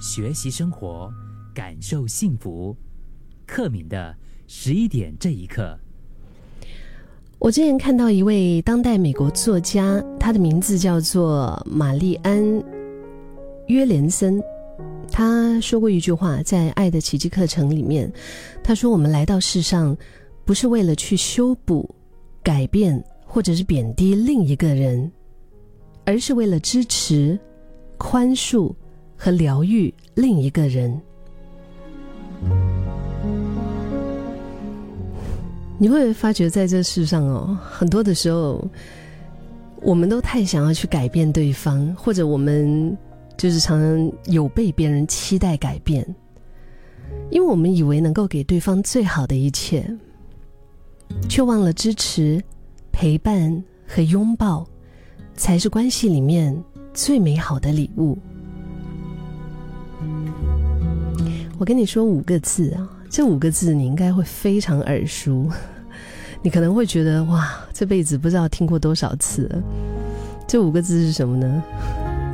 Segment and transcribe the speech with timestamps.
[0.00, 1.12] 学习生活，
[1.52, 2.76] 感受幸福。
[3.44, 4.14] 克敏的
[4.46, 5.76] 十一点这一刻，
[7.38, 12.40] 我之前看到一位当代美国作家，他的名字叫做玛丽安·
[13.66, 14.40] 约连森。
[15.10, 18.12] 他说过一句话，在《爱的奇迹》课程里面，
[18.62, 19.96] 他说：“我们来到世上，
[20.44, 21.92] 不是为了去修补、
[22.42, 25.10] 改变或者是贬低另一个人，
[26.04, 27.36] 而是为了支持、
[27.96, 28.72] 宽恕。”
[29.18, 30.98] 和疗愈另一个人，
[35.76, 38.64] 你会发觉在这世上哦，很多的时候，
[39.82, 42.96] 我们都太想要去改变对方，或者我们
[43.36, 46.06] 就是常常有被别人期待改变，
[47.30, 49.84] 因为我们以为能够给对方最好的一切，
[51.28, 52.40] 却忘了支持、
[52.92, 54.64] 陪伴和拥抱，
[55.34, 56.56] 才是关系里面
[56.94, 58.16] 最美好的礼物。
[61.58, 65.48] 我跟你说五个字啊，这五个字你应该会非常耳熟，
[66.40, 69.50] 你可能会觉得哇，这辈子不知道听过多少次。
[70.46, 71.62] 这五个字是什么呢？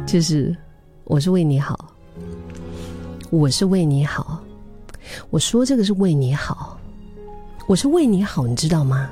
[0.07, 0.55] 就是
[1.05, 1.89] 我是为你好，
[3.31, 4.41] 我是为你好，
[5.31, 6.79] 我说这个是为你好，
[7.67, 9.11] 我是为你好，你知道吗？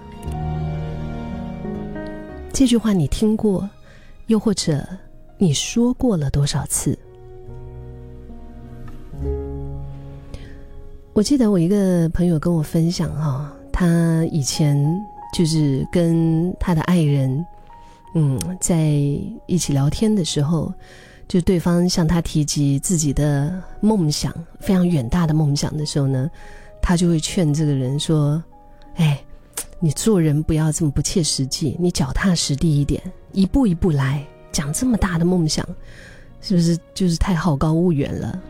[2.52, 3.68] 这句话你听过，
[4.26, 4.86] 又或者
[5.38, 6.96] 你说过了多少次？
[11.14, 14.82] 我记得我一个朋友跟我分享哈，他以前
[15.34, 17.44] 就是跟他的爱人，
[18.14, 18.80] 嗯，在
[19.46, 20.72] 一起聊天的时候，
[21.28, 26.30] 就对方向他提及自己的梦想，非常远大的梦想的时候呢，
[26.80, 28.42] 他就会劝这个人说
[28.96, 29.22] ：“哎，
[29.80, 34.24] 你做人不要这么不切实际，你脚踏实地一点，一步一步来。
[34.50, 35.66] 讲这么大的梦想，
[36.40, 38.40] 是不是就是太好高骛远了？”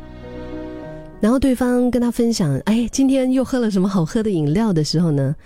[1.23, 5.37] 然后对方跟他分享，哎，今天又喝了什么好喝的饮料的时候呢，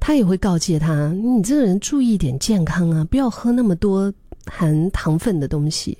[0.00, 4.12] 他也会告诫他，你这个人注意点健康啊，不要喝那么多
[4.46, 5.96] 含糖分的东西。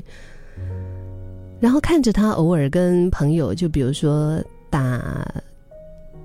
[1.60, 5.24] 然后看着他偶尔跟朋友，就比如说打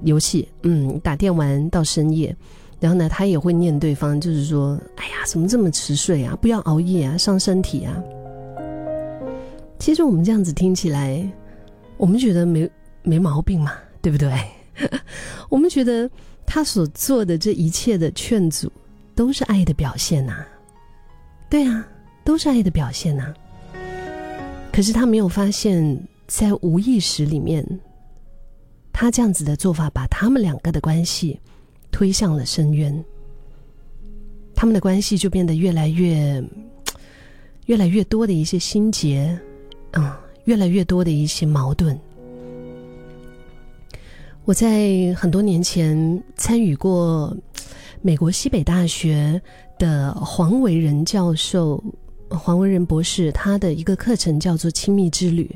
[0.02, 2.36] 游戏，嗯，打电玩到深夜，
[2.80, 6.36] 然后呢，他也会念对方，就是说，哎呀，怎么这么迟睡啊？
[6.42, 7.94] 不要熬夜啊，伤身体啊。
[9.78, 11.24] 其实我们这样子听起来，
[11.98, 12.68] 我们觉得没。
[13.06, 14.34] 没毛病嘛，对不对？
[15.50, 16.10] 我们觉得
[16.46, 18.70] 他所做的这一切的劝阻，
[19.16, 20.46] 都是爱的表现呐。
[21.50, 21.88] 对啊，
[22.26, 23.34] 都是爱的表现呐。
[24.74, 27.66] 可是他没有发现，在无意识里面，
[28.92, 31.40] 他这样子的做法，把他们两个的关系
[31.92, 33.06] 推向了深渊。
[34.54, 36.44] 他们的关系就变得越来越、
[37.68, 39.38] 越来越多的一些心结，
[39.92, 40.12] 嗯，
[40.46, 41.98] 越来越多的一些矛盾。
[44.46, 47.36] 我在很多年前参与过
[48.04, 49.42] 美国西北大学
[49.80, 51.84] 的黄维仁教授、
[52.30, 55.50] 黄维仁博士他的一个课程叫做“亲密之旅”。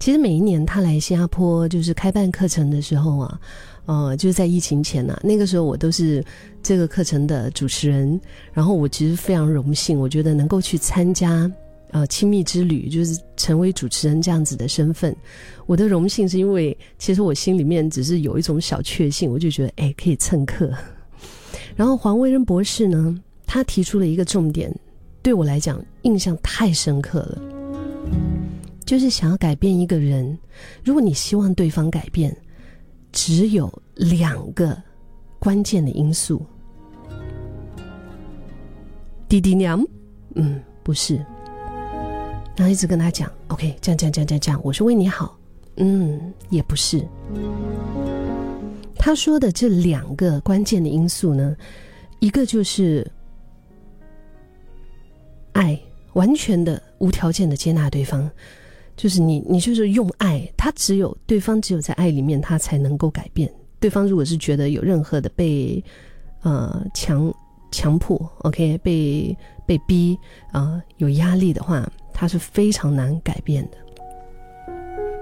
[0.00, 3.40] 其实每一年他来新加坡就是开办课程的时候啊，
[3.84, 6.24] 呃，就是在疫情前呐，那个时候我都是
[6.62, 8.18] 这个课程的主持人。
[8.54, 11.50] 然后我其实非常荣幸，我觉得能够去参加。
[11.92, 15.14] 呃，亲密之旅就是成为主持人这样子的身份，
[15.66, 20.72] 我的荣幸是因为其实我心里面只是有一种小确幸，我就觉得哎可以蹭课。
[21.74, 24.72] 然后黄维仁博士呢，他提出了一个重点，
[25.22, 27.42] 对我来讲印象太深刻了，
[28.84, 30.38] 就是想要改变一个人，
[30.84, 32.36] 如果你希望对方改变，
[33.12, 34.80] 只有两个
[35.38, 36.44] 关键的因素。
[39.28, 39.84] 弟弟娘，
[40.34, 41.24] 嗯，不是。
[42.60, 45.34] 然后一直跟他讲，OK，这样这样这样这样，我是为你好，
[45.76, 47.02] 嗯，也不是。
[48.96, 51.56] 他说的这两个关键的因素呢，
[52.18, 53.10] 一个就是
[55.52, 55.80] 爱，
[56.12, 58.30] 完全的无条件的接纳对方，
[58.94, 63.50] 就是你你就是用爱，他只有对方只有在爱里面，他才能够改变。
[63.78, 65.82] 对方如果是觉得有任何的被
[66.42, 67.34] 呃强
[67.70, 69.34] 强迫，OK，被
[69.64, 70.14] 被逼
[70.52, 71.90] 啊有压力的话。
[72.12, 73.76] 它是非常难改变的。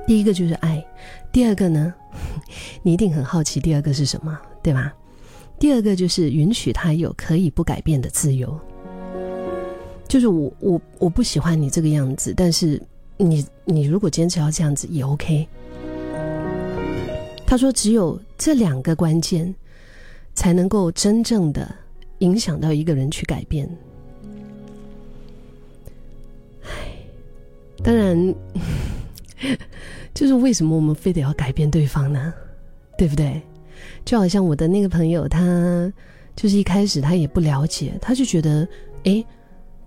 [0.07, 0.85] 第一个就是爱，
[1.31, 1.95] 第二个呢，
[2.83, 4.95] 你一定很好奇，第二个是什么，对吧？
[5.59, 8.59] 第二个就是允许他有可以不改变的自由。
[10.07, 12.81] 就是我我我不喜欢你这个样子，但是
[13.17, 15.47] 你你如果坚持要这样子也 OK。
[17.47, 19.55] 他说，只有这两个关键，
[20.35, 21.71] 才能够真正的
[22.19, 23.69] 影响到一个人去改变。
[27.83, 28.35] 当然，
[30.15, 32.33] 就是为什么我们非得要改变对方呢？
[32.97, 33.41] 对不对？
[34.05, 35.93] 就好像我的那个朋友，他
[36.35, 38.67] 就是一开始他也不了解，他就觉得，
[39.05, 39.25] 哎。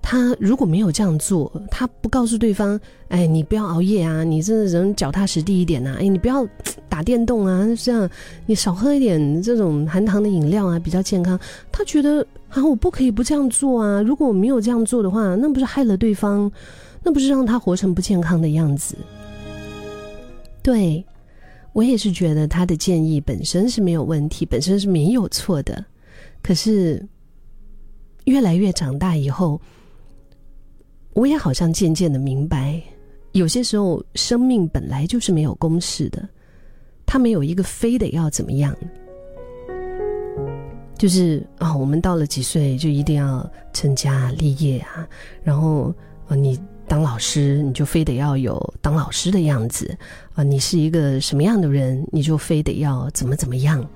[0.03, 2.77] 他如果没有这样做，他不告诉对方，
[3.09, 6.43] 哎，你不要熬夜啊，你这人脚踏实地一点呐，哎，你不要
[6.89, 8.09] 打电动啊，这样
[8.47, 11.39] 你少喝一点这种含糖的饮料啊，比较健康。
[11.71, 16.51] 他觉得啊，我不可以不这样做啊，如果我没有这样做的话，那不是害了对方，
[17.03, 18.95] 那不是让他活成不健康的样子。
[20.63, 21.03] 对，
[21.73, 25.83] 我也是觉得他的建议本身是没有问题，本身是没有错的，
[26.41, 27.05] 可是
[28.25, 29.59] 越来越长大以后。
[31.13, 32.81] 我也好像渐渐的明白，
[33.33, 36.25] 有些时候生命本来就是没有公式的，
[37.05, 38.73] 他没有一个非得要怎么样，
[40.97, 45.05] 就是啊，我们到了几岁就一定要成家立业啊，
[45.43, 45.93] 然后
[46.29, 46.57] 啊，你
[46.91, 49.97] 当老师你就非得要有当老师的样子
[50.33, 53.89] 啊，你是一个什么样的人你就非得要怎么怎么样，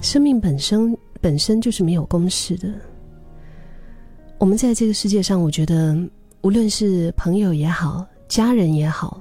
[0.00, 2.72] 生命本身本身就是没有公式的。
[4.38, 5.94] 我们在这个世界上，我觉得
[6.40, 9.20] 无论是朋友也好，家人也好，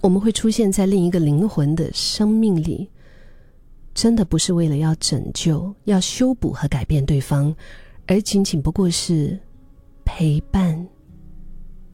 [0.00, 2.90] 我们会出现在另一个灵魂的生命里，
[3.94, 7.54] 真的不是为了要拯救、要修补和改变对方，
[8.08, 9.38] 而仅仅不过是
[10.04, 10.86] 陪伴、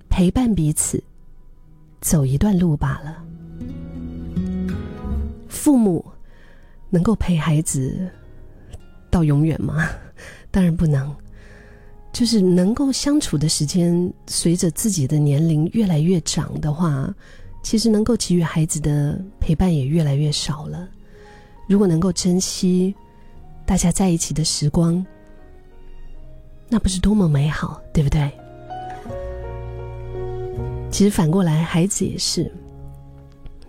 [0.08, 1.02] 陪伴彼此
[2.00, 3.24] 走一段路罢了。
[5.48, 6.04] 父母
[6.88, 8.08] 能够陪孩子
[9.10, 9.88] 到永远吗？
[10.50, 11.14] 当然不能。
[12.12, 17.14] 就是能够相处的时间，随着自己的年龄越来越长的话，
[17.62, 20.88] 其实能够给予孩子的陪伴也越来越少了。
[21.68, 22.92] 如果能够珍惜
[23.64, 25.06] 大家在一起的时光，
[26.70, 28.30] 那不是多么美好，对不对？
[30.90, 32.50] 其实反过来，孩子也是。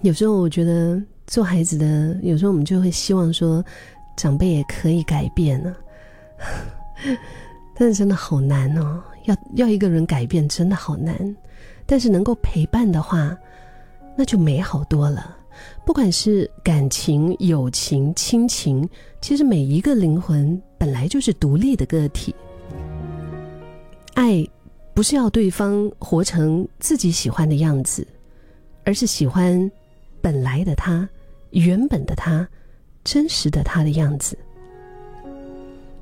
[0.02, 3.64] 有时候我觉得做孩子的，有时候我们就会希望说，
[4.16, 5.76] 长辈也可以改变呢。
[7.76, 11.36] 但是真的好难哦，要要一个人改变真的好难，
[11.86, 13.36] 但是能够陪伴的话，
[14.16, 15.38] 那就美好多了。
[15.86, 18.88] 不管是感情、友情、亲情，
[19.22, 22.34] 其实每一个灵魂本来就是独立的个体。
[24.22, 24.48] 爱
[24.94, 28.06] 不是要对方活成自己喜欢的样子，
[28.84, 29.72] 而是喜欢
[30.22, 31.10] 本来的他、
[31.50, 32.48] 原本的他、
[33.04, 34.38] 真实的他的样子。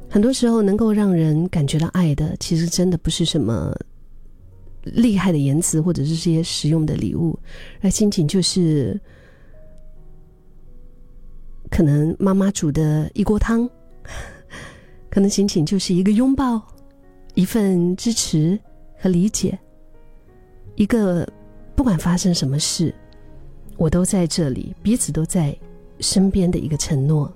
[0.09, 3.73] 很多时候，能够让人感觉到爱的，其实真的不是什么
[4.83, 7.39] 厉害的言辞，或者是些实用的礼物，
[7.79, 8.99] 而仅仅就是
[11.69, 13.69] 可能妈妈煮的一锅汤，
[15.09, 16.61] 可能仅仅就是一个拥抱，
[17.39, 18.59] 一份支持
[18.97, 19.57] 和理解，
[20.75, 21.25] 一个
[21.73, 22.93] 不管发生什么事，
[23.77, 25.57] 我都在这里，彼此都在
[26.01, 27.33] 身边的一个承诺。